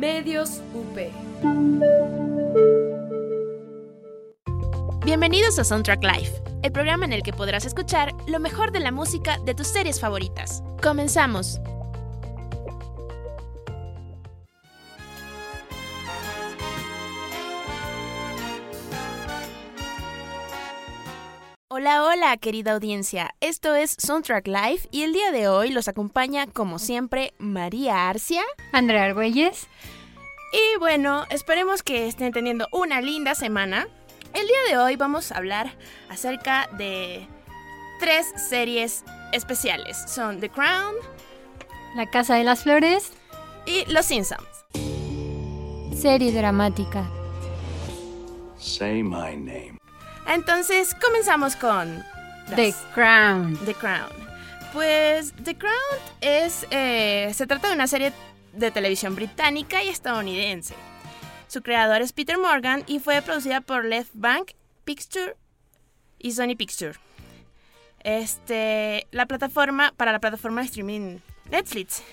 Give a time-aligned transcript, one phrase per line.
[0.00, 0.96] Medios UP.
[5.04, 8.92] Bienvenidos a Soundtrack Live, el programa en el que podrás escuchar lo mejor de la
[8.92, 10.62] música de tus series favoritas.
[10.82, 11.60] Comenzamos.
[21.80, 23.34] Hola, hola, querida audiencia.
[23.40, 28.42] Esto es Soundtrack Live y el día de hoy los acompaña, como siempre, María Arcia.
[28.70, 29.66] Andrea Argüelles.
[30.52, 33.88] Y bueno, esperemos que estén teniendo una linda semana.
[34.34, 35.72] El día de hoy vamos a hablar
[36.10, 37.26] acerca de
[37.98, 39.02] tres series
[39.32, 39.96] especiales.
[40.06, 40.96] Son The Crown,
[41.96, 43.10] La Casa de las Flores,
[43.64, 44.44] y Los Simpsons.
[45.98, 47.08] serie dramática.
[48.58, 49.79] Say my name.
[50.30, 52.04] Entonces, comenzamos con
[52.54, 53.58] The Crown.
[53.64, 54.12] The Crown.
[54.72, 55.74] Pues The Crown
[56.20, 56.68] es.
[56.70, 58.12] eh, se trata de una serie
[58.52, 60.74] de televisión británica y estadounidense.
[61.48, 64.52] Su creador es Peter Morgan y fue producida por Left Bank
[64.84, 65.34] Picture
[66.20, 66.92] y Sony Picture.
[68.04, 71.18] Este, la plataforma para la plataforma de streaming
[71.50, 72.04] Netflix.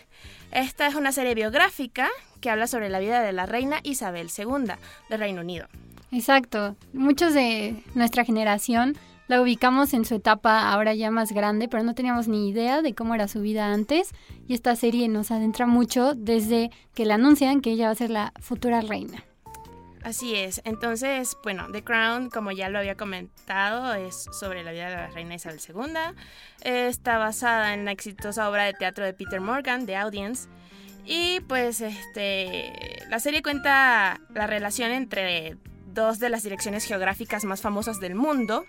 [0.49, 2.09] Esta es una serie biográfica
[2.41, 4.73] que habla sobre la vida de la reina Isabel II
[5.07, 5.67] de Reino Unido.
[6.11, 6.75] Exacto.
[6.93, 11.93] Muchos de nuestra generación la ubicamos en su etapa ahora ya más grande, pero no
[11.93, 14.11] teníamos ni idea de cómo era su vida antes.
[14.47, 18.09] Y esta serie nos adentra mucho desde que le anuncian que ella va a ser
[18.09, 19.23] la futura reina.
[20.03, 20.61] Así es.
[20.63, 25.07] Entonces, bueno, The Crown, como ya lo había comentado, es sobre la vida de la
[25.07, 26.15] reina Isabel II.
[26.61, 30.47] Está basada en la exitosa obra de teatro de Peter Morgan, The Audience.
[31.03, 32.71] Y pues este
[33.09, 35.57] la serie cuenta la relación entre
[35.97, 38.65] dos de las direcciones geográficas más famosas del mundo,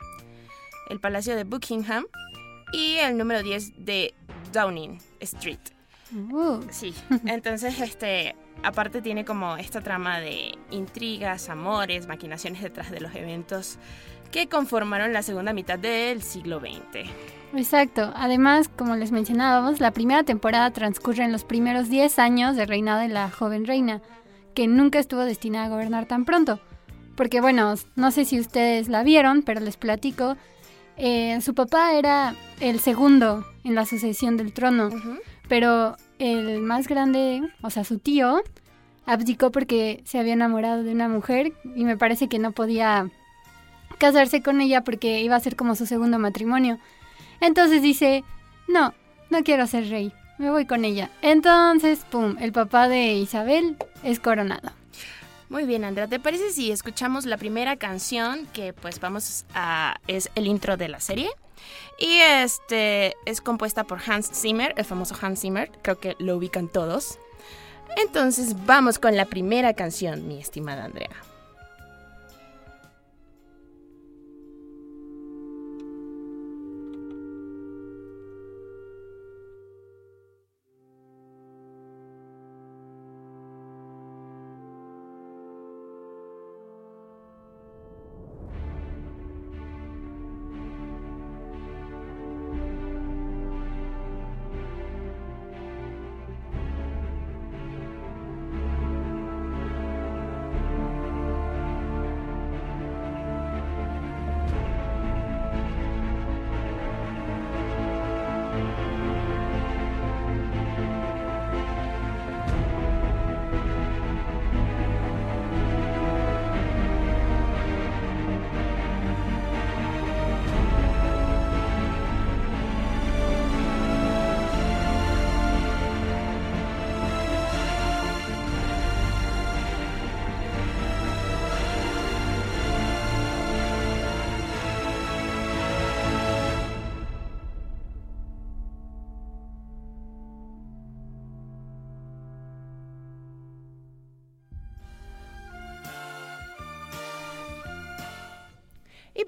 [0.88, 2.06] el Palacio de Buckingham
[2.72, 4.14] y el número 10 de
[4.50, 5.60] Downing Street.
[6.32, 6.94] Uh, Sí,
[7.26, 13.78] entonces este aparte tiene como esta trama de intrigas, amores, maquinaciones detrás de los eventos
[14.32, 17.10] que conformaron la segunda mitad del siglo XX.
[17.54, 18.10] Exacto.
[18.16, 23.00] Además, como les mencionábamos, la primera temporada transcurre en los primeros 10 años de reinado
[23.00, 24.00] de la joven reina,
[24.54, 26.58] que nunca estuvo destinada a gobernar tan pronto.
[27.18, 30.36] Porque bueno, no sé si ustedes la vieron, pero les platico.
[30.96, 34.88] eh, su papá era el segundo en la sucesión del trono,
[35.48, 38.40] pero el más grande, o sea, su tío,
[39.04, 43.10] abdicó porque se había enamorado de una mujer y me parece que no podía
[43.98, 46.78] casarse con ella porque iba a ser como su segundo matrimonio.
[47.40, 48.22] Entonces dice,
[48.68, 48.94] no,
[49.28, 51.10] no quiero ser rey, me voy con ella.
[51.22, 54.77] Entonces, ¡pum!, el papá de Isabel es coronado.
[55.48, 60.30] Muy bien, Andrea, ¿te parece si escuchamos la primera canción que pues vamos a es
[60.34, 61.30] el intro de la serie?
[61.98, 66.68] Y este es compuesta por Hans Zimmer, el famoso Hans Zimmer, creo que lo ubican
[66.68, 67.18] todos.
[67.96, 71.27] Entonces, vamos con la primera canción, mi estimada Andrea.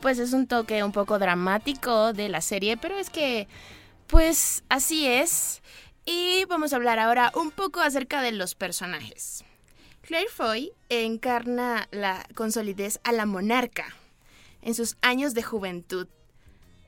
[0.00, 3.48] Pues es un toque un poco dramático de la serie, pero es que,
[4.06, 5.62] pues así es.
[6.04, 9.44] Y vamos a hablar ahora un poco acerca de los personajes.
[10.02, 13.84] Claire Foy encarna la, con solidez a la monarca
[14.62, 16.08] en sus años de juventud.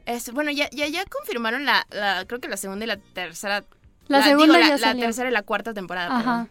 [0.06, 3.64] Es, bueno, ya, ya, ya confirmaron la, la- creo que la segunda y la tercera.
[4.08, 6.08] La segunda digo, ya la, la tercera y la cuarta temporada.
[6.08, 6.22] Ajá.
[6.22, 6.48] perdón.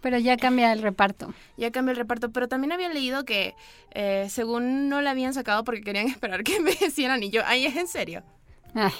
[0.00, 1.34] Pero ya cambia el reparto.
[1.56, 3.54] Ya cambió el reparto, pero también había leído que
[3.92, 7.76] eh, según no la habían sacado porque querían esperar que envejecieran y yo, ay, es
[7.76, 8.22] en serio.
[8.74, 8.92] Ay,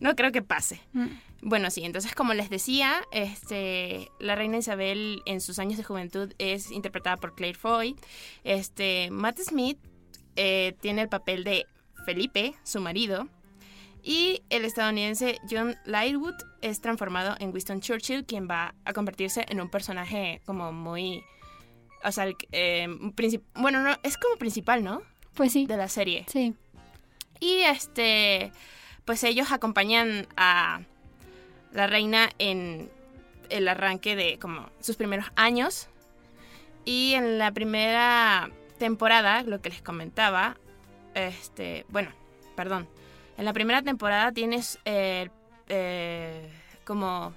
[0.00, 0.80] No creo que pase.
[0.92, 1.06] mm.
[1.42, 6.34] Bueno, sí, entonces como les decía, este, la reina Isabel en sus años de juventud
[6.36, 7.96] es interpretada por Claire Foy.
[8.44, 9.78] Este, Matt Smith
[10.36, 11.64] eh, tiene el papel de
[12.04, 13.26] Felipe, su marido.
[14.02, 19.60] Y el estadounidense John Lightwood es transformado en Winston Churchill, quien va a convertirse en
[19.60, 21.22] un personaje como muy...
[22.02, 22.88] O sea, eh,
[23.54, 25.02] bueno, no, es como principal, ¿no?
[25.34, 25.66] Pues sí.
[25.66, 26.24] De la serie.
[26.28, 26.54] Sí.
[27.40, 28.52] Y este,
[29.04, 30.80] pues ellos acompañan a
[31.72, 32.90] la reina en
[33.50, 35.88] el arranque de como sus primeros años.
[36.84, 40.56] Y en la primera temporada, lo que les comentaba,
[41.14, 42.10] este, bueno,
[42.56, 42.88] perdón,
[43.40, 45.30] en la primera temporada tienes eh,
[46.84, 47.32] como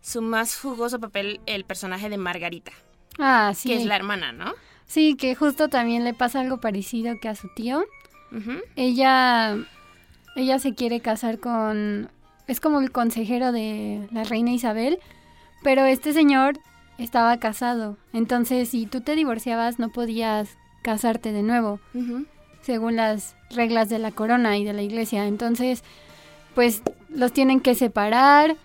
[0.00, 2.70] su más jugoso papel el personaje de Margarita.
[3.18, 3.70] Ah, sí.
[3.70, 4.54] Que es la hermana, ¿no?
[4.86, 7.84] Sí, que justo también le pasa algo parecido que a su tío.
[8.76, 9.56] Ella
[10.36, 12.10] ella se quiere casar con
[12.46, 15.00] es como el consejero de la reina Isabel,
[15.64, 16.60] pero este señor
[16.96, 17.96] estaba casado.
[18.12, 21.80] Entonces, si tú te divorciabas, no podías casarte de nuevo,
[22.68, 25.24] según las reglas de la corona y de la iglesia.
[25.24, 25.82] Entonces,
[26.54, 28.56] pues los tienen que separar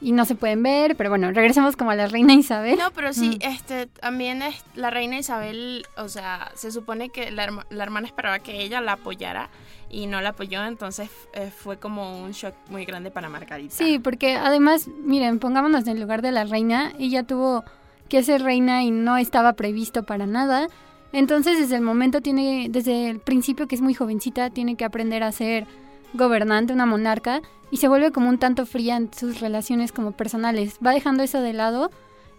[0.00, 2.78] y no se pueden ver, pero bueno, regresemos como a la reina Isabel.
[2.78, 7.66] No, pero sí, este, también es la reina Isabel, o sea, se supone que la,
[7.68, 9.50] la hermana esperaba que ella la apoyara
[9.90, 13.74] y no la apoyó, entonces eh, fue como un shock muy grande para Margarita.
[13.74, 17.64] Sí, porque además, miren, pongámonos en el lugar de la reina, ella tuvo
[18.08, 20.68] que ser reina y no estaba previsto para nada.
[21.12, 25.22] Entonces, desde el momento tiene, desde el principio que es muy jovencita, tiene que aprender
[25.22, 25.66] a ser
[26.14, 30.78] gobernante, una monarca, y se vuelve como un tanto fría en sus relaciones como personales.
[30.84, 31.90] Va dejando eso de lado,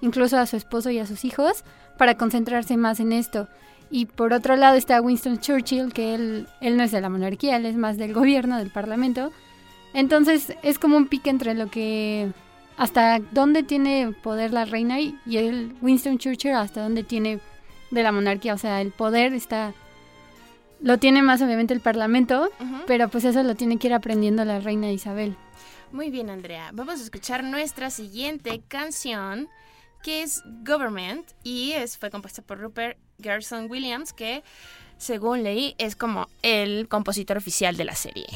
[0.02, 1.64] incluso a su esposo y a sus hijos,
[1.98, 3.48] para concentrarse más en esto.
[3.92, 7.58] Y por otro lado está Winston Churchill, que él, él no es de la monarquía,
[7.58, 9.32] él es más del gobierno, del parlamento.
[9.94, 12.32] Entonces es como un pique entre lo que...
[12.78, 17.40] hasta dónde tiene poder la reina y, el Winston Churchill hasta dónde tiene
[17.92, 18.54] de la monarquía.
[18.54, 19.74] O sea, el poder está...
[20.82, 22.50] Lo tiene más obviamente el parlamento,
[22.88, 25.36] pero pues eso lo tiene que ir aprendiendo la reina Isabel.
[25.92, 26.70] Muy bien, Andrea.
[26.74, 29.50] Vamos a escuchar nuestra siguiente canción,
[30.04, 34.42] que es Government, y es, fue compuesta por Rupert Gerson Williams, que
[34.98, 38.28] según leí es como el compositor oficial de la serie.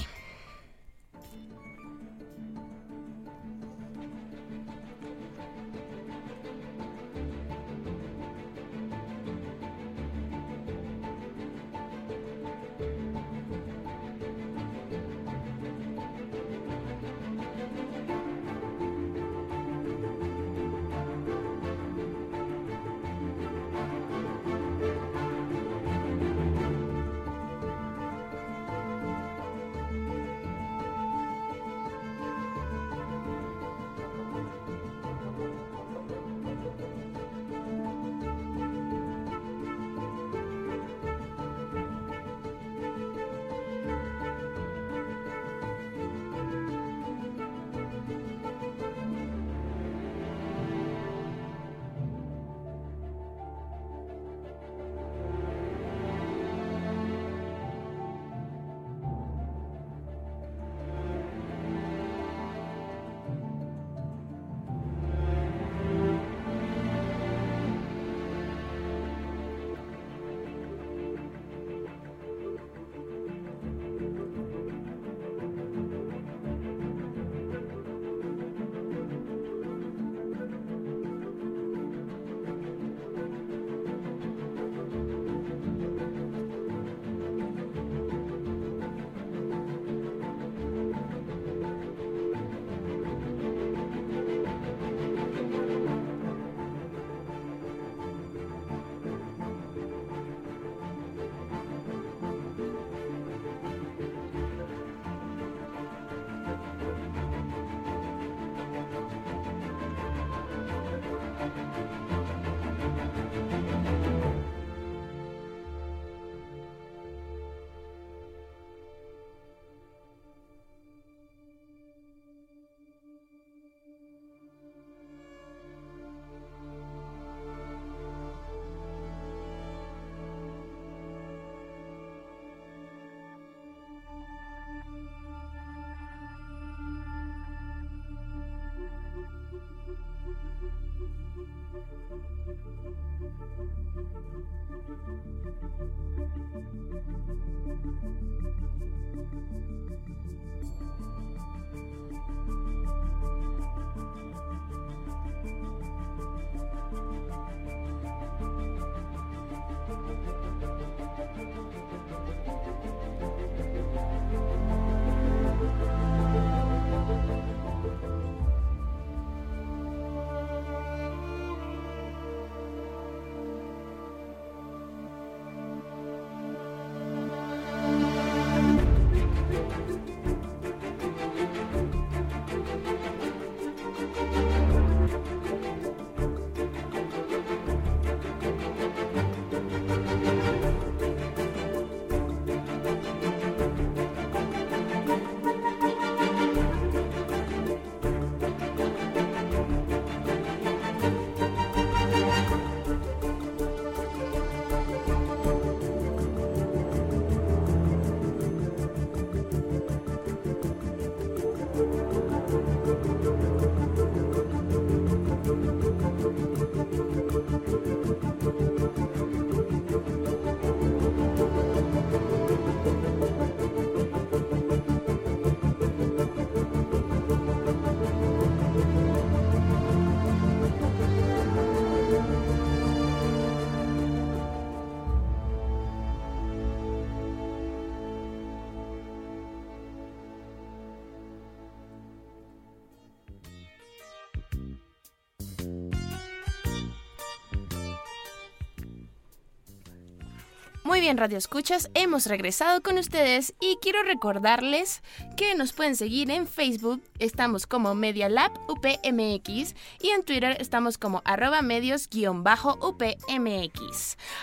[251.04, 255.04] Bien, Radio Escuchas, hemos regresado con ustedes y quiero recordarles
[255.36, 260.98] que nos pueden seguir en Facebook, estamos como Media Lab UPMX y en Twitter estamos
[260.98, 262.78] como arroba medios-upmx.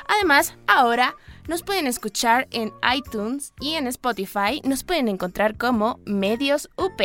[0.06, 1.16] Además, ahora
[1.48, 7.00] nos pueden escuchar en iTunes y en Spotify, nos pueden encontrar como Medios UP.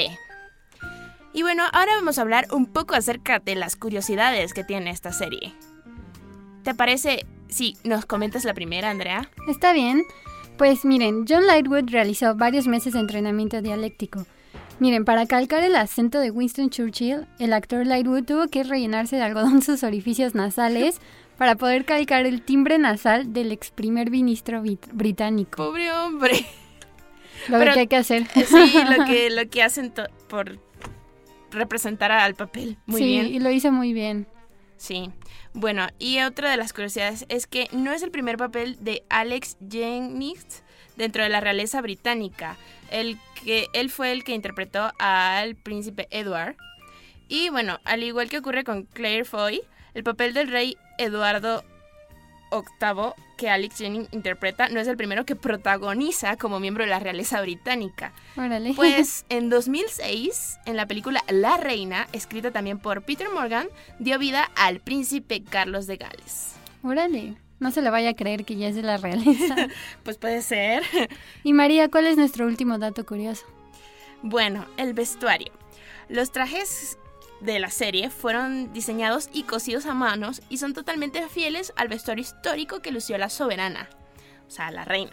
[1.31, 5.13] Y bueno, ahora vamos a hablar un poco acerca de las curiosidades que tiene esta
[5.13, 5.53] serie.
[6.63, 9.30] ¿Te parece si nos comentas la primera, Andrea?
[9.48, 10.04] Está bien.
[10.58, 14.25] Pues miren, John Lightwood realizó varios meses de entrenamiento dialéctico.
[14.80, 19.22] Miren, para calcar el acento de Winston Churchill, el actor Lightwood tuvo que rellenarse de
[19.24, 21.00] algodón sus orificios nasales
[21.38, 25.58] para poder calcar el timbre nasal del ex primer ministro brit- británico.
[25.58, 26.46] Pobre hombre.
[27.50, 28.25] Lo Pero- que hay que hacer.
[28.34, 29.94] Sí, lo que, lo que hacen
[30.30, 30.58] por
[31.52, 32.78] representar al papel.
[32.86, 33.25] Muy sí, bien.
[33.28, 34.28] y lo hizo muy bien.
[34.77, 35.10] Sí.
[35.53, 39.58] Bueno, y otra de las curiosidades es que no es el primer papel de Alex
[39.70, 40.63] Jennings
[40.98, 42.58] dentro de la realeza británica.
[42.91, 46.55] El que, él fue el que interpretó al príncipe Edward.
[47.27, 49.62] Y bueno, al igual que ocurre con Claire Foy,
[49.94, 51.63] el papel del rey Eduardo
[52.51, 57.00] VIII que Alex Jennings interpreta no es el primero que protagoniza como miembro de la
[57.00, 58.13] realeza británica.
[58.38, 58.74] Órale.
[58.75, 63.68] Pues en 2006, en la película La Reina, escrita también por Peter Morgan,
[64.00, 66.54] dio vida al príncipe Carlos de Gales.
[66.84, 67.36] Órale.
[67.60, 69.56] No se le vaya a creer que ya es de la realeza.
[70.04, 70.84] Pues puede ser.
[71.44, 73.46] y María, ¿cuál es nuestro último dato curioso?
[74.22, 75.51] Bueno, el vestuario.
[76.10, 76.98] Los trajes
[77.42, 82.22] de la serie fueron diseñados y cosidos a manos y son totalmente fieles al vestuario
[82.22, 83.89] histórico que lució la soberana,
[84.48, 85.12] o sea, la reina.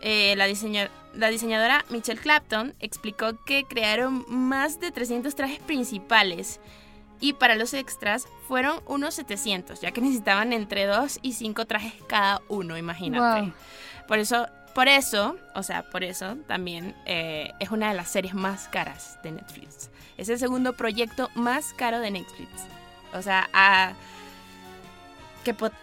[0.00, 6.60] Eh, la, diseña- la diseñadora Michelle Clapton explicó que crearon más de 300 trajes principales
[7.20, 11.92] y para los extras fueron unos 700, ya que necesitaban entre 2 y 5 trajes
[12.08, 13.42] cada uno, imagínate.
[13.42, 13.52] Wow.
[14.06, 18.34] Por eso, por eso, o sea, por eso también eh, es una de las series
[18.34, 19.90] más caras de Netflix.
[20.18, 22.50] Es el segundo proyecto más caro de Netflix.
[23.14, 23.94] O sea, a...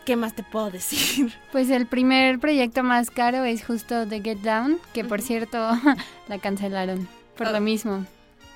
[0.05, 1.33] ¿Qué, más te puedo decir?
[1.51, 5.57] Pues el primer proyecto más caro es justo The Get Down, que por cierto
[6.27, 8.05] la cancelaron por Oh, lo mismo,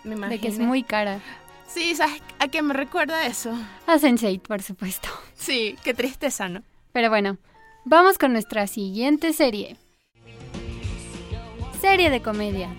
[0.03, 0.65] Me de que es imagino.
[0.67, 1.19] muy cara.
[1.67, 3.51] Sí, ¿sabes a qué me recuerda eso?
[3.88, 5.09] A Sense8, por supuesto.
[5.36, 6.62] Sí, qué tristeza, ¿no?
[6.91, 7.38] Pero bueno,
[7.86, 9.77] vamos con nuestra siguiente serie.
[11.79, 12.69] Serie de comedia.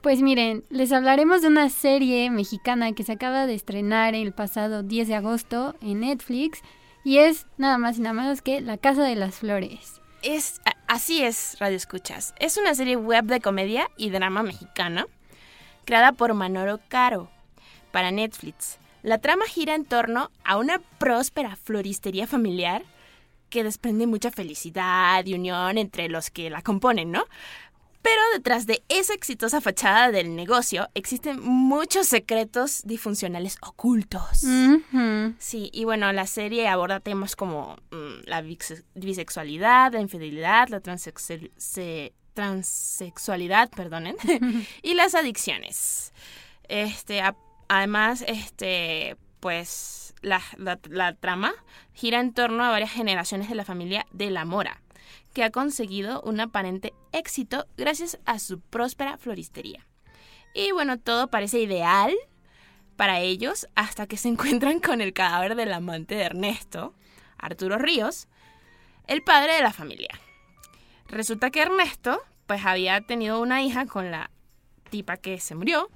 [0.00, 4.84] Pues miren, les hablaremos de una serie mexicana que se acaba de estrenar el pasado
[4.84, 6.62] 10 de agosto en Netflix
[7.02, 10.00] y es nada más y nada menos que La Casa de las Flores.
[10.22, 12.32] Es, así es, Radio Escuchas.
[12.38, 15.06] Es una serie web de comedia y drama mexicana
[15.84, 17.28] creada por Manolo Caro
[17.90, 18.78] para Netflix.
[19.02, 22.84] La trama gira en torno a una próspera floristería familiar
[23.50, 27.24] que desprende mucha felicidad y unión entre los que la componen, ¿no?
[28.02, 34.44] Pero detrás de esa exitosa fachada del negocio existen muchos secretos disfuncionales ocultos.
[35.38, 40.80] Sí, y bueno, la serie aborda temas como mm, la bise- bisexualidad, la infidelidad, la
[40.80, 44.16] transexual- se- transexualidad, perdonen,
[44.82, 46.12] y las adicciones.
[46.68, 47.36] Este, a-
[47.68, 51.52] además, este, pues la, la- la trama
[51.92, 54.80] gira en torno a varias generaciones de la familia de la Mora,
[55.38, 59.86] que ha conseguido un aparente éxito gracias a su próspera floristería.
[60.52, 62.12] Y bueno, todo parece ideal
[62.96, 66.92] para ellos hasta que se encuentran con el cadáver del amante de Ernesto,
[67.36, 68.26] Arturo Ríos,
[69.06, 70.10] el padre de la familia.
[71.06, 74.32] Resulta que Ernesto pues había tenido una hija con la
[74.90, 75.88] tipa que se murió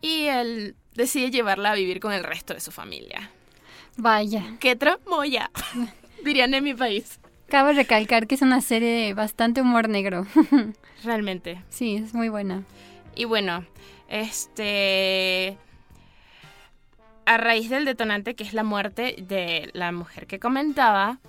[0.00, 3.30] y él decide llevarla a vivir con el resto de su familia.
[3.98, 4.56] Vaya.
[4.60, 5.50] ¡Qué tramoya!
[6.24, 7.20] Dirían en mi país.
[7.48, 10.26] Cabe recalcar que es una serie de bastante humor negro.
[11.04, 11.62] Realmente.
[11.70, 12.64] sí, es muy buena.
[13.14, 13.64] Y bueno,
[14.08, 15.56] este...
[17.24, 21.20] A raíz del detonante que es la muerte de la mujer que comentaba,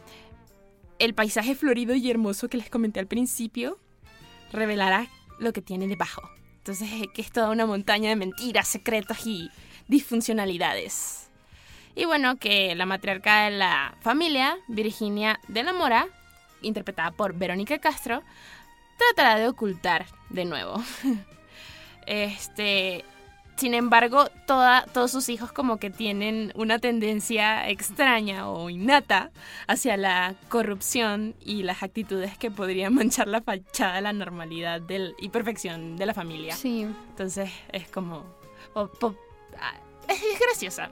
[0.98, 3.80] el paisaje florido y hermoso que les comenté al principio
[4.52, 5.08] revelará
[5.40, 6.22] lo que tiene debajo.
[6.58, 9.50] Entonces, que es toda una montaña de mentiras, secretos y
[9.88, 11.29] disfuncionalidades.
[12.00, 16.08] Y bueno, que la matriarca de la familia, Virginia de la Mora,
[16.62, 18.24] interpretada por Verónica Castro,
[18.98, 20.82] tratará de ocultar de nuevo.
[22.12, 23.06] Este,
[23.56, 29.30] sin embargo, toda, todos sus hijos como que tienen una tendencia extraña o innata
[29.68, 35.14] hacia la corrupción y las actitudes que podrían manchar la fachada de la normalidad del,
[35.20, 36.56] y perfección de la familia.
[36.56, 36.82] Sí.
[37.10, 38.26] Entonces es como...
[38.74, 39.76] ah,
[40.08, 40.90] es graciosa.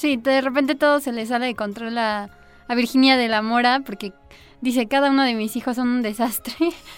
[0.00, 2.30] Sí, de repente todo se le sale de control a,
[2.68, 4.14] a Virginia de la Mora porque
[4.62, 6.54] dice, cada uno de mis hijos son un desastre.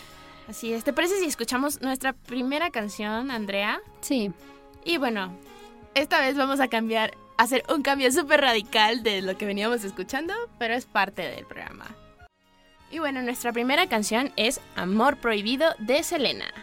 [0.49, 0.85] Así es.
[0.85, 3.81] ¿Te parece si escuchamos nuestra primera canción, Andrea?
[4.03, 4.31] Sí.
[4.85, 5.37] Y bueno,
[5.97, 10.33] esta vez vamos a cambiar, hacer un cambio súper radical de lo que veníamos escuchando,
[10.61, 11.97] pero es parte del programa.
[12.93, 16.55] Y bueno, nuestra primera canción es Amor Prohibido de Selena.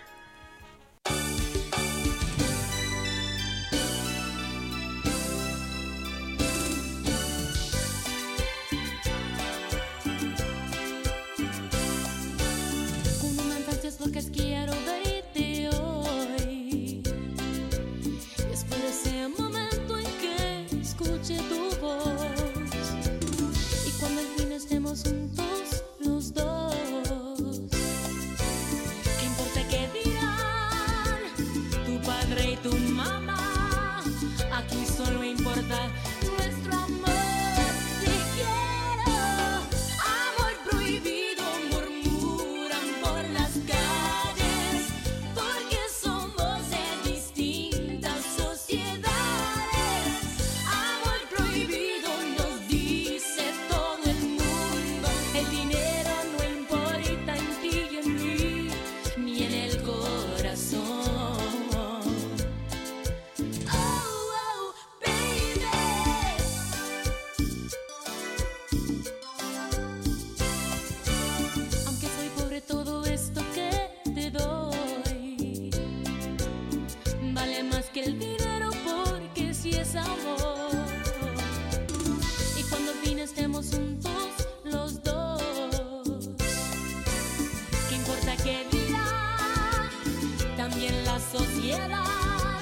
[90.70, 92.60] también la sociedad.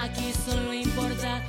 [0.00, 1.42] Aquí solo importa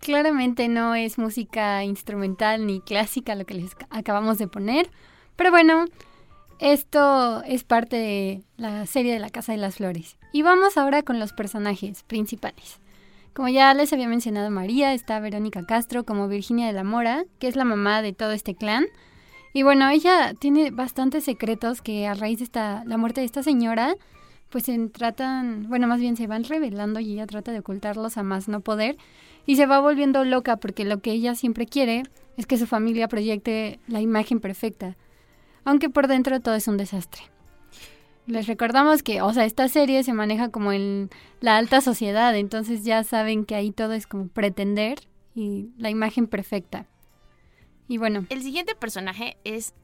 [0.00, 4.90] claramente no es música instrumental ni clásica lo que les acabamos de poner,
[5.36, 5.84] pero bueno,
[6.58, 10.18] esto es parte de la serie de la Casa de las Flores.
[10.32, 12.80] Y vamos ahora con los personajes principales.
[13.32, 17.48] Como ya les había mencionado María, está Verónica Castro como Virginia de la Mora, que
[17.48, 18.86] es la mamá de todo este clan.
[19.54, 23.42] Y bueno, ella tiene bastantes secretos que a raíz de esta, la muerte de esta
[23.42, 23.94] señora,
[24.50, 28.22] pues se tratan, bueno, más bien se van revelando y ella trata de ocultarlos a
[28.22, 28.96] más no poder
[29.46, 32.02] y se va volviendo loca porque lo que ella siempre quiere
[32.36, 34.96] es que su familia proyecte la imagen perfecta,
[35.64, 37.22] aunque por dentro todo es un desastre.
[38.26, 41.10] Les recordamos que, o sea, esta serie se maneja como en
[41.40, 44.98] la alta sociedad, entonces ya saben que ahí todo es como pretender
[45.34, 46.86] y la imagen perfecta.
[47.88, 48.26] Y bueno.
[48.28, 49.74] El siguiente personaje es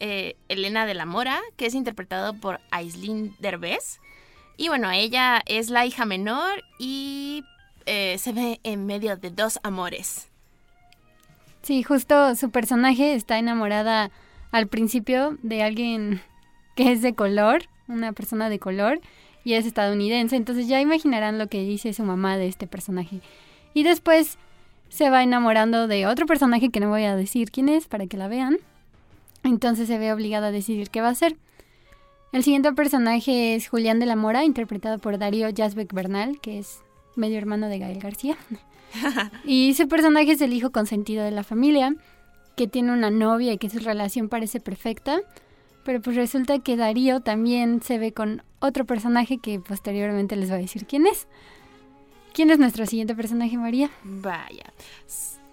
[0.00, 4.00] eh, Elena de la Mora, que es interpretado por Aislinn Derbez.
[4.56, 7.44] Y bueno, ella es la hija menor y
[7.86, 10.28] eh, se ve en medio de dos amores.
[11.62, 14.10] Sí, justo su personaje está enamorada
[14.52, 16.22] al principio de alguien
[16.76, 19.00] que es de color, una persona de color,
[19.44, 23.20] y es estadounidense, entonces ya imaginarán lo que dice su mamá de este personaje.
[23.74, 24.38] Y después
[24.88, 28.16] se va enamorando de otro personaje que no voy a decir quién es para que
[28.16, 28.58] la vean.
[29.44, 31.36] Entonces se ve obligada a decidir qué va a hacer.
[32.32, 36.80] El siguiente personaje es Julián de la Mora, interpretado por Darío Jasbeck Bernal, que es
[37.14, 38.36] medio hermano de Gael García.
[39.44, 41.94] y ese personaje es el hijo consentido de la familia,
[42.56, 45.20] que tiene una novia y que su relación parece perfecta.
[45.84, 50.58] Pero pues resulta que Darío también se ve con otro personaje que posteriormente les voy
[50.58, 51.28] a decir quién es.
[52.32, 53.90] ¿Quién es nuestro siguiente personaje, María?
[54.02, 54.72] Vaya.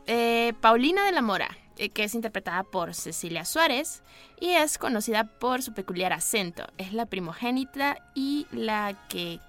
[0.08, 1.50] Eh, Paulina de la Mora,
[1.90, 4.04] que es interpretada por Cecilia Suárez
[4.40, 6.68] y es conocida por su peculiar acento.
[6.78, 9.40] Es la primogénita y la que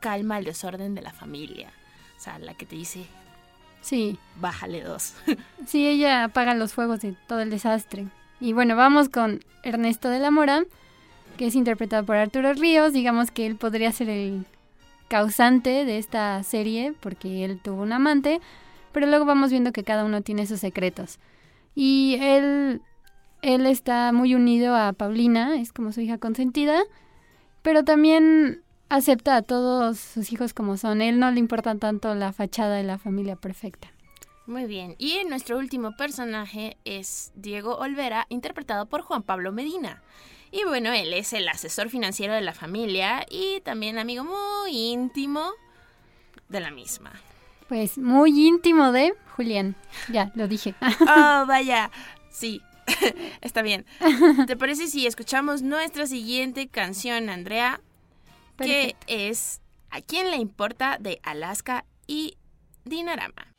[0.00, 1.72] calma el desorden de la familia.
[2.18, 3.06] O sea, la que te dice,
[3.82, 5.14] Sí, bájale dos.
[5.66, 8.06] sí, ella apaga los fuegos de todo el desastre.
[8.40, 10.64] Y bueno, vamos con Ernesto de la Mora,
[11.36, 12.92] que es interpretado por Arturo Ríos.
[12.92, 14.46] Digamos que él podría ser el
[15.08, 18.40] causante de esta serie, porque él tuvo un amante,
[18.92, 21.18] pero luego vamos viendo que cada uno tiene sus secretos.
[21.74, 22.82] Y él,
[23.42, 26.82] él está muy unido a Paulina, es como su hija consentida,
[27.62, 31.00] pero también acepta a todos sus hijos como son.
[31.00, 33.90] Él no le importa tanto la fachada de la familia perfecta.
[34.46, 34.96] Muy bien.
[34.98, 40.02] Y nuestro último personaje es Diego Olvera, interpretado por Juan Pablo Medina.
[40.50, 45.52] Y bueno, él es el asesor financiero de la familia y también amigo muy íntimo
[46.48, 47.12] de la misma.
[47.72, 49.76] Pues muy íntimo de Julián.
[50.10, 50.74] Ya, lo dije.
[51.00, 51.90] Oh, vaya.
[52.30, 52.60] Sí,
[53.40, 53.86] está bien.
[54.46, 57.80] ¿Te parece si escuchamos nuestra siguiente canción, Andrea?
[58.58, 60.98] Que es ¿A quién le importa?
[61.00, 62.36] de Alaska y
[62.84, 63.51] Dinarama.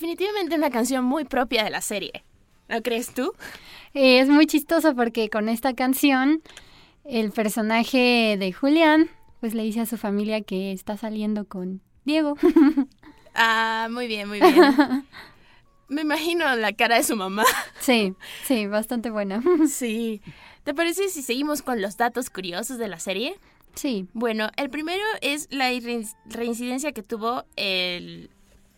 [0.00, 2.22] Definitivamente una canción muy propia de la serie.
[2.68, 3.32] ¿No crees tú?
[3.94, 6.42] Eh, es muy chistoso porque con esta canción
[7.06, 9.08] el personaje de Julián
[9.40, 12.36] pues le dice a su familia que está saliendo con Diego.
[13.38, 14.54] Ah, muy bien, muy bien.
[15.88, 17.44] Me imagino la cara de su mamá.
[17.80, 19.42] sí, sí, bastante buena.
[19.68, 20.20] Sí.
[20.64, 23.34] ¿Te parece si seguimos con los datos curiosos de la serie?
[23.74, 24.08] Sí.
[24.14, 28.30] Bueno, el primero es la re- reincidencia que tuvo el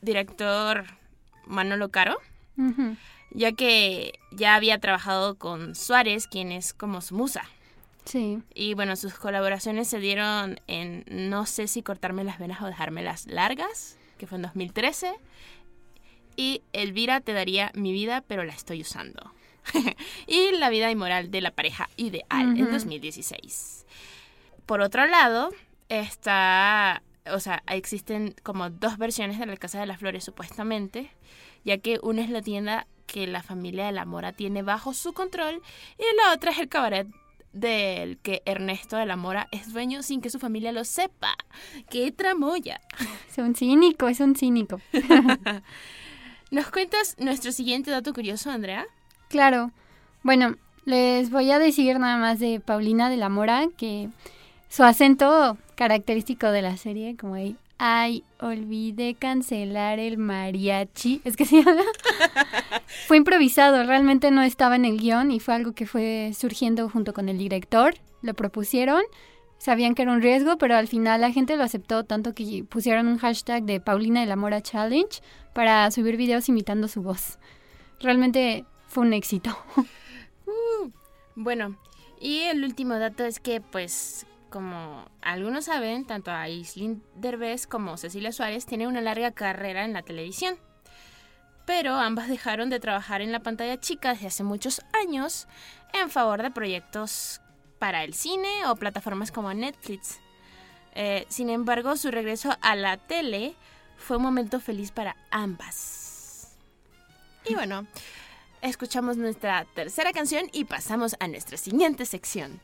[0.03, 0.85] director
[1.49, 2.17] Manolo Caro,
[3.31, 7.43] ya que ya había trabajado con Suárez, quien es como su musa.
[8.05, 8.39] Sí.
[8.55, 13.27] Y bueno, sus colaboraciones se dieron en No sé si cortarme las venas o dejármelas
[13.27, 15.13] largas, que fue en 2013.
[16.37, 19.33] Y Elvira te daría mi vida, pero la estoy usando.
[20.27, 22.73] y La vida inmoral de la pareja ideal en Ujú.
[22.73, 23.85] 2016.
[24.65, 25.51] Por otro lado,
[25.89, 31.11] está, o sea, existen como dos versiones de la Casa de las Flores supuestamente,
[31.65, 35.13] ya que una es la tienda que la familia de la Mora tiene bajo su
[35.13, 35.63] control
[35.99, 37.09] y la otra es el cabaret
[37.53, 41.35] del que Ernesto de la Mora es dueño sin que su familia lo sepa.
[41.91, 42.81] ¡Qué tramoya!
[43.31, 44.81] Es un cínico, es un cínico.
[46.51, 48.87] ¿Nos cuentas nuestro siguiente dato curioso, Andrea?
[49.29, 49.71] Claro.
[50.25, 54.09] Bueno, les voy a decir nada más de Paulina de la Mora que
[54.69, 61.45] su acento característico de la serie, como ahí, ay, olvidé cancelar el mariachi, es que
[61.45, 61.83] se llama.
[63.07, 67.13] fue improvisado, realmente no estaba en el guion y fue algo que fue surgiendo junto
[67.13, 69.03] con el director, lo propusieron.
[69.59, 73.09] Sabían que era un riesgo, pero al final la gente lo aceptó tanto que pusieron
[73.09, 75.21] un hashtag de Paulina de la Mora Challenge
[75.53, 77.39] para subir videos imitando su voz.
[78.01, 79.57] Realmente fue un éxito.
[81.41, 81.77] Bueno,
[82.21, 88.33] y el último dato es que, pues, como algunos saben, tanto Aislinn Derbez como Cecilia
[88.33, 90.59] Suárez tienen una larga carrera en la televisión.
[91.67, 95.47] Pero ambas dejaron de trabajar en la pantalla chica desde hace muchos años
[95.93, 97.41] en favor de proyectos
[97.79, 100.19] para el cine o plataformas como Netflix.
[100.95, 103.55] Eh, sin embargo, su regreso a la tele
[103.97, 106.57] fue un momento feliz para ambas.
[107.45, 107.87] Y bueno,
[108.63, 112.61] escuchamos nuestra tercera canción y pasamos a nuestra siguiente sección.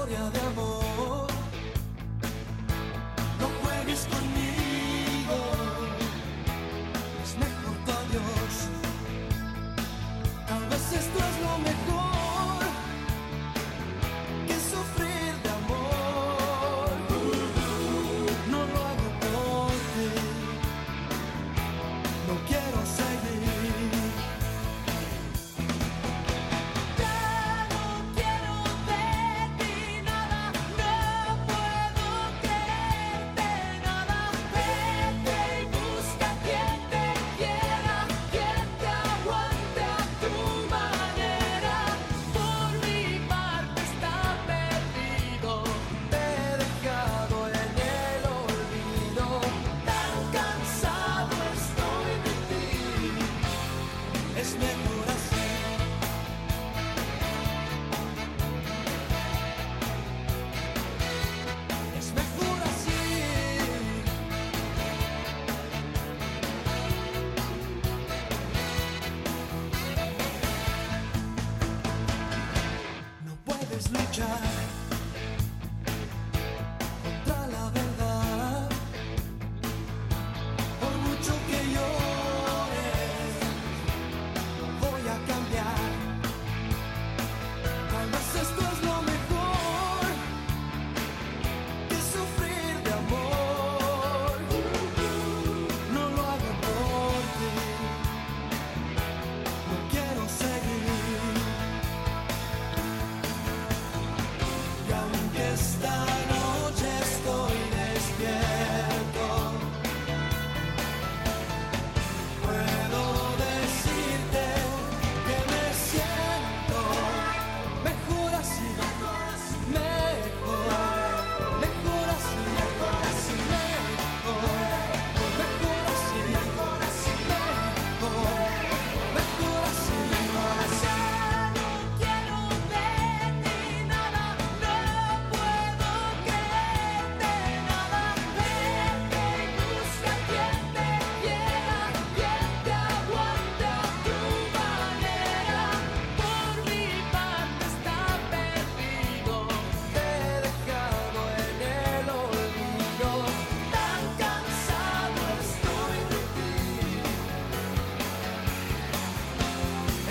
[0.00, 1.26] Historia de amor,
[3.38, 5.36] no juegues conmigo,
[7.22, 8.54] es mejor tu adiós.
[10.48, 12.09] Tal vez esto es lo mejor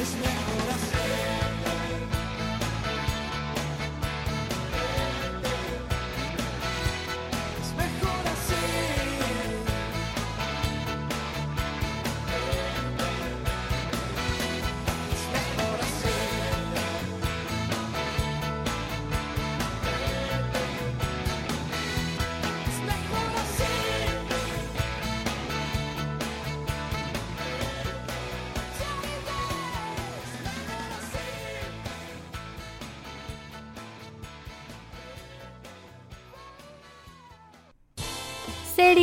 [0.10, 0.38] Christmas.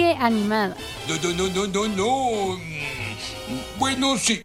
[0.07, 0.77] Serie animada.
[1.09, 2.59] No, no, no, no, no, no.
[3.79, 4.43] Bueno, sí.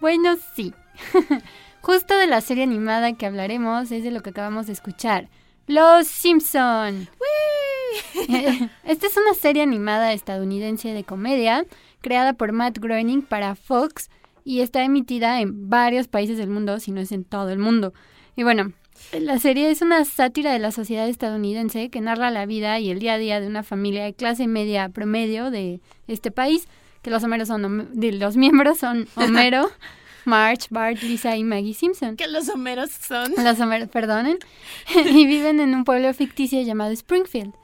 [0.00, 0.72] Bueno, sí.
[1.82, 5.28] Justo de la serie animada que hablaremos es de lo que acabamos de escuchar.
[5.66, 7.08] Los Simpson.
[8.84, 11.64] Esta es una serie animada estadounidense de comedia
[12.00, 14.10] creada por Matt Groening para Fox
[14.44, 17.92] y está emitida en varios países del mundo, si no es en todo el mundo.
[18.36, 18.72] Y bueno,
[19.18, 22.98] la serie es una sátira de la sociedad estadounidense que narra la vida y el
[22.98, 26.68] día a día de una familia de clase media promedio de este país,
[27.02, 29.70] que los, Homeros son, los miembros son Homero,
[30.24, 32.16] Marge, Bart, Lisa y Maggie Simpson.
[32.16, 33.32] Que los homeros son.
[33.36, 34.38] Los Homer, perdonen,
[34.94, 37.54] y viven en un pueblo ficticio llamado Springfield.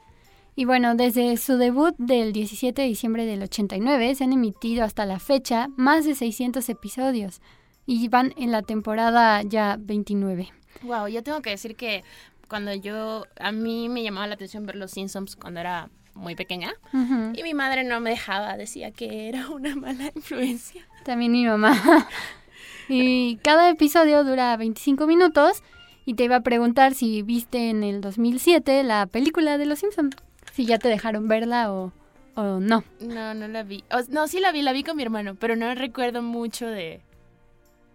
[0.55, 5.05] Y bueno, desde su debut del 17 de diciembre del 89 se han emitido hasta
[5.05, 7.41] la fecha más de 600 episodios
[7.85, 10.51] y van en la temporada ya 29.
[10.83, 12.03] Wow, yo tengo que decir que
[12.47, 13.25] cuando yo.
[13.39, 16.73] A mí me llamaba la atención ver los Simpsons cuando era muy pequeña.
[16.93, 17.33] Ujú.
[17.35, 20.85] Y mi madre no me dejaba, decía que era una mala influencia.
[21.03, 22.07] También mi mamá.
[22.89, 25.61] y cada episodio dura 25 minutos
[26.05, 30.15] y te iba a preguntar si viste en el 2007 la película de Los Simpsons,
[30.53, 31.91] si ya te dejaron verla o,
[32.35, 32.83] o no.
[33.01, 33.83] No, no la vi.
[33.91, 37.01] O- no, sí la vi, la vi con mi hermano, pero no recuerdo mucho de,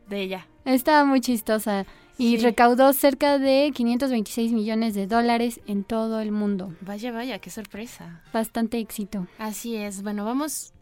[0.09, 0.47] de ella.
[0.65, 1.87] Estaba muy chistosa
[2.19, 2.43] y Sí.
[2.43, 6.75] recaudó cerca de 526 millones de dólares en todo el mundo.
[6.81, 8.23] Vaya, vaya, qué sorpresa.
[8.33, 9.27] Bastante éxito.
[9.39, 10.03] Así es.
[10.03, 10.73] Bueno, vamos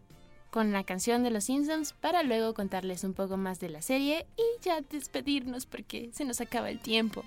[0.50, 4.26] con la canción de los Simpsons para luego contarles un poco más de la serie
[4.36, 7.24] y ya despedirnos porque se nos acaba el tiempo.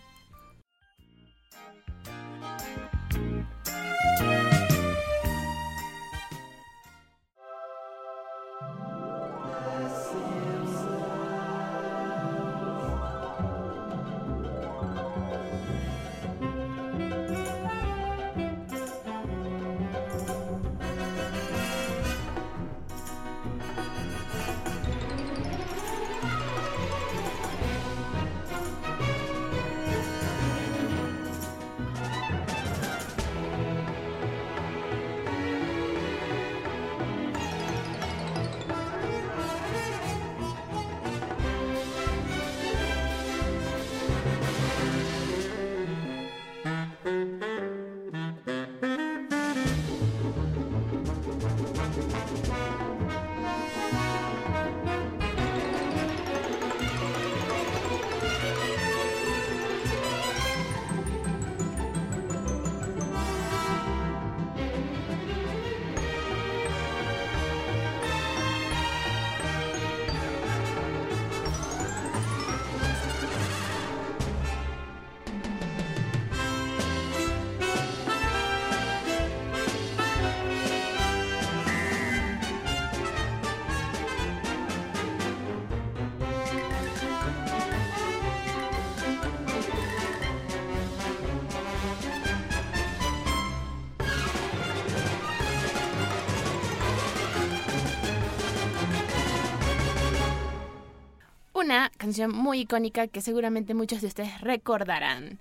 [101.64, 105.40] Una canción muy icónica que seguramente muchos de ustedes recordarán.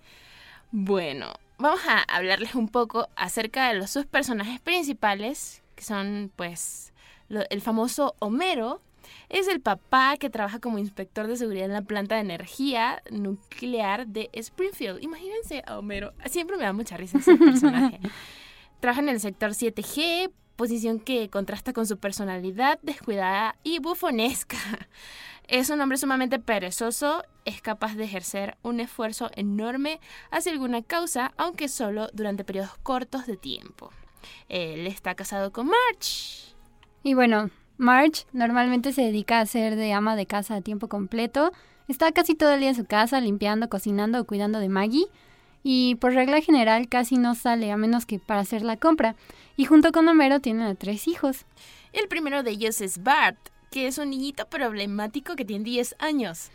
[0.70, 6.92] Bueno, vamos a hablarles un poco acerca de los sus personajes principales, que son pues
[7.28, 8.80] lo- el famoso Homero.
[9.28, 14.06] Es el papá que trabaja como inspector de seguridad en la planta de energía nuclear
[14.06, 15.02] de Springfield.
[15.02, 16.12] Imagínense a Homero.
[16.26, 17.98] Siempre me da mucha risa ese personaje.
[18.80, 24.58] Trabaja en el sector 7G, posición que contrasta con su personalidad descuidada y bufonesca.
[25.48, 31.32] Es un hombre sumamente perezoso, es capaz de ejercer un esfuerzo enorme hacia alguna causa,
[31.36, 33.90] aunque solo durante periodos cortos de tiempo.
[34.48, 36.54] Él está casado con Marge.
[37.02, 41.52] Y bueno, Marge normalmente se dedica a ser de ama de casa a tiempo completo.
[41.88, 45.06] Está casi todo el día en su casa limpiando, cocinando o cuidando de Maggie.
[45.64, 49.16] Y por regla general casi no sale a menos que para hacer la compra.
[49.56, 51.44] Y junto con Homero tienen a tres hijos.
[51.92, 53.38] El primero de ellos es Bart,
[53.72, 56.50] que es un niñito problemático que tiene 10 años.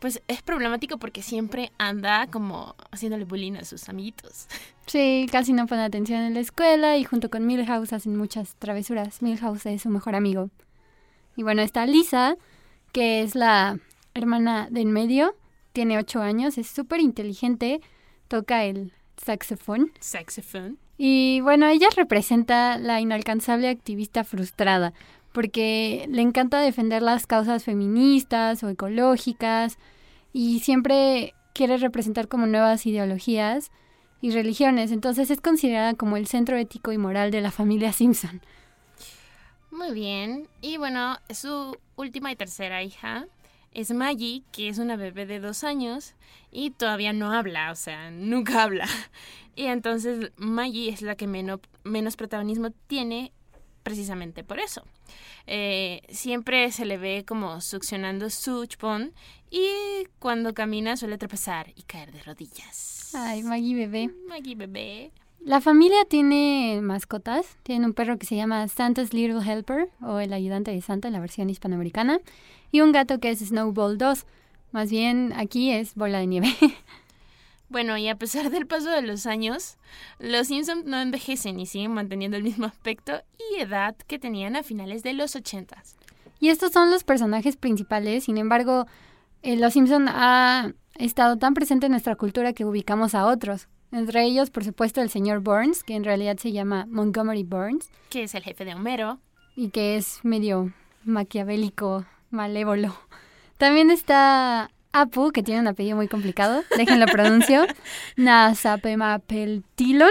[0.00, 4.46] Pues es problemático porque siempre anda como haciéndole bullying a sus amiguitos.
[4.86, 9.22] Sí, casi no pone atención en la escuela y junto con Milhouse hacen muchas travesuras.
[9.22, 10.50] Milhouse es su mejor amigo.
[11.36, 12.36] Y bueno, está Lisa,
[12.92, 13.78] que es la
[14.12, 15.34] hermana de en medio.
[15.72, 17.80] Tiene ocho años, es súper inteligente,
[18.28, 19.90] toca el saxofón.
[20.00, 20.76] Saxophone.
[20.98, 24.92] Y bueno, ella representa la inalcanzable activista frustrada,
[25.34, 29.78] porque le encanta defender las causas feministas o ecológicas
[30.32, 33.72] y siempre quiere representar como nuevas ideologías
[34.20, 38.42] y religiones, entonces es considerada como el centro ético y moral de la familia Simpson.
[39.72, 40.46] Muy bien.
[40.60, 43.26] Y bueno, su última y tercera hija
[43.72, 46.14] es Maggie, que es una bebé de dos años
[46.52, 48.86] y todavía no habla, o sea, nunca habla.
[49.56, 53.32] Y entonces Maggie es la que menos, menos protagonismo tiene
[53.84, 54.82] precisamente por eso.
[55.46, 59.12] Eh, siempre se le ve como succionando su chupón
[59.50, 59.68] y
[60.18, 63.12] cuando camina suele tropezar y caer de rodillas.
[63.14, 64.10] Ay, Maggie bebé.
[64.26, 65.12] Maggie bebé.
[65.40, 67.58] La familia tiene mascotas.
[67.62, 71.14] Tiene un perro que se llama Santa's Little Helper o el ayudante de Santa en
[71.14, 72.18] la versión hispanoamericana.
[72.72, 74.24] Y un gato que es Snowball 2.
[74.72, 76.48] Más bien aquí es bola de nieve.
[77.74, 79.78] Bueno, y a pesar del paso de los años,
[80.20, 83.20] los Simpsons no envejecen y siguen manteniendo el mismo aspecto
[83.50, 85.82] y edad que tenían a finales de los 80.
[86.38, 88.22] Y estos son los personajes principales.
[88.22, 88.86] Sin embargo,
[89.42, 93.66] eh, Los Simpson ha estado tan presente en nuestra cultura que ubicamos a otros.
[93.90, 98.22] Entre ellos, por supuesto, el señor Burns, que en realidad se llama Montgomery Burns Que
[98.22, 99.18] es el jefe de Homero.
[99.56, 100.72] y que es medio
[101.02, 102.94] maquiavélico, malévolo.
[103.58, 107.66] También está Apu, que tiene un apellido muy complicado, déjenlo pronuncio.
[108.16, 110.10] Nasapemapeltilon.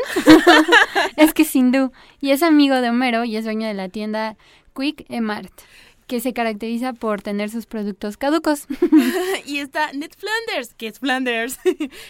[1.16, 1.94] es que es hindú.
[2.20, 4.36] Y es amigo de Homero y es dueño de la tienda
[4.76, 5.54] Quick Mart,
[6.06, 8.68] que se caracteriza por tener sus productos caducos.
[9.46, 11.60] y está Ned Flanders, que es Flanders,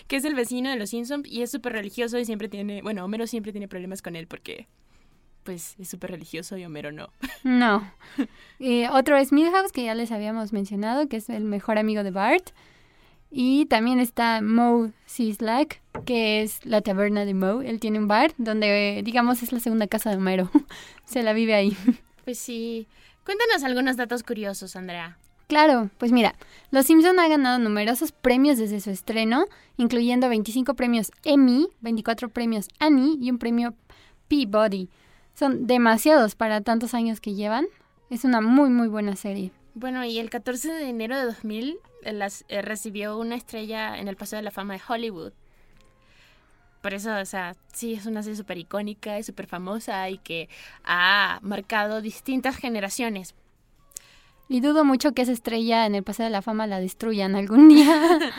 [0.07, 3.05] que es el vecino de los Simpsons y es súper religioso y siempre tiene, bueno,
[3.05, 4.67] Homero siempre tiene problemas con él porque
[5.43, 7.09] pues es súper religioso y Homero no.
[7.43, 7.91] No.
[8.59, 12.11] Eh, otro es Milhouse, que ya les habíamos mencionado, que es el mejor amigo de
[12.11, 12.51] Bart.
[13.35, 17.67] Y también está Moe Sislak, que es la taberna de Moe.
[17.67, 20.51] Él tiene un bar donde, digamos, es la segunda casa de Homero.
[21.05, 21.75] Se la vive ahí.
[22.23, 22.87] Pues sí.
[23.25, 25.17] Cuéntanos algunos datos curiosos, Andrea.
[25.47, 26.35] Claro, pues mira,
[26.71, 32.69] Los Simpson ha ganado numerosos premios desde su estreno, incluyendo 25 premios Emmy, 24 premios
[32.79, 33.75] Annie y un premio
[34.29, 34.87] Peabody.
[35.33, 37.65] Son demasiados para tantos años que llevan.
[38.09, 39.51] Es una muy, muy buena serie.
[39.75, 44.07] Bueno, y el 14 de enero de 2000 eh, las- eh, recibió una estrella en
[44.07, 45.33] el Paseo de la Fama de Hollywood.
[46.81, 50.49] Por eso, o sea, sí, es una serie súper icónica y súper famosa y que
[50.83, 53.35] ha marcado distintas generaciones.
[54.49, 57.69] Y dudo mucho que esa estrella en el Paseo de la Fama la destruyan algún
[57.69, 58.19] día.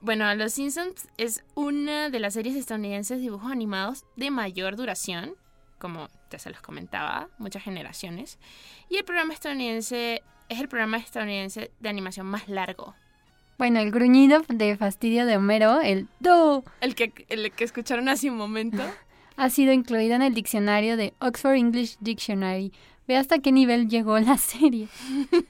[0.00, 5.32] Bueno, Los Simpsons es una de las series estadounidenses de dibujos animados de mayor duración,
[5.84, 8.38] como ya se los comentaba, muchas generaciones.
[8.88, 12.94] Y el programa estadounidense es el programa estadounidense de animación más largo.
[13.58, 18.30] bueno, el gruñido de fastidio de Homero, el do, El que, el que escucharon hace
[18.30, 18.82] un momento.
[19.36, 22.72] ha sido incluido en el diccionario de Oxford English Dictionary.
[23.06, 24.88] Ve hasta qué nivel llegó la serie.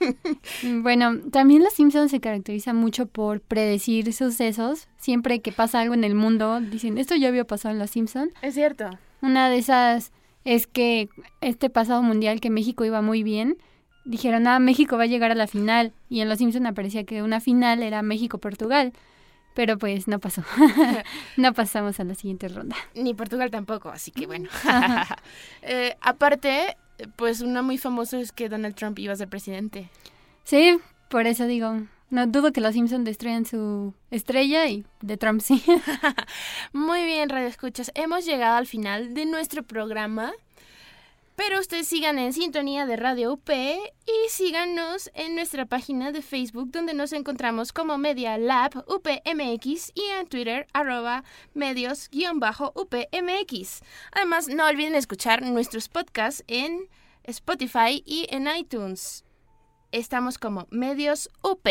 [0.82, 4.88] bueno, también Los Simpsons se caracteriza mucho por predecir sucesos.
[4.96, 8.32] Siempre que pasa algo en el mundo, dicen, esto ya había pasado en Los Simpsons.
[8.42, 8.90] Es cierto.
[9.22, 10.12] Una de esas
[10.44, 11.08] es que
[11.40, 13.56] este pasado mundial que México iba muy bien,
[14.04, 15.92] dijeron, ah, México va a llegar a la final.
[16.08, 18.92] Y en Los Simpson aparecía que una final era México-Portugal.
[19.54, 20.42] Pero pues no pasó.
[21.36, 22.76] no pasamos a la siguiente ronda.
[22.94, 24.48] Ni Portugal tampoco, así que bueno.
[25.62, 26.76] Eh, aparte,
[27.16, 29.88] pues una muy famosa es que Donald Trump iba a ser presidente.
[30.42, 30.78] Sí,
[31.08, 31.80] por eso digo,
[32.10, 35.62] no dudo que los Simpson destruyan su estrella y de Trump sí.
[36.72, 37.90] Muy bien, Radio Escuchas.
[37.94, 40.32] Hemos llegado al final de nuestro programa.
[41.36, 46.70] Pero ustedes sigan en sintonía de Radio UP y síganos en nuestra página de Facebook
[46.70, 51.24] donde nos encontramos como Media Lab UPMX y en Twitter arroba
[51.54, 53.82] medios-UPMX.
[54.12, 56.88] Además, no olviden escuchar nuestros podcasts en
[57.24, 59.24] Spotify y en iTunes.
[59.90, 61.66] Estamos como Medios UP.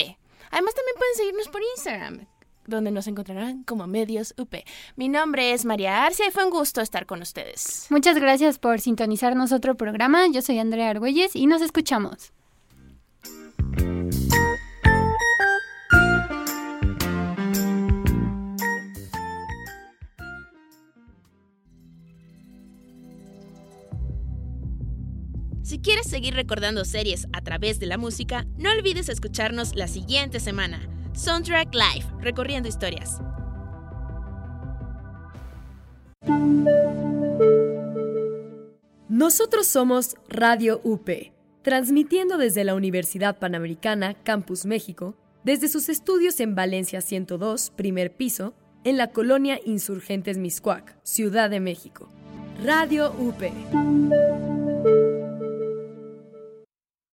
[0.52, 2.26] Además, también pueden seguirnos por Instagram,
[2.66, 4.56] donde nos encontrarán como Medios UP.
[4.96, 7.88] Mi nombre es María Arcia y fue un gusto estar con ustedes.
[7.90, 10.28] Muchas gracias por sintonizarnos otro programa.
[10.28, 12.32] Yo soy Andrea Argüelles y nos escuchamos.
[25.84, 30.80] Quieres seguir recordando series a través de la música, no olvides escucharnos la siguiente semana.
[31.14, 33.20] Soundtrack Live, recorriendo historias.
[39.10, 41.10] Nosotros somos Radio UP,
[41.62, 48.54] transmitiendo desde la Universidad Panamericana, Campus México, desde sus estudios en Valencia 102, primer piso,
[48.86, 52.10] en la colonia Insurgentes Miscuac, Ciudad de México.
[52.64, 54.63] Radio UP.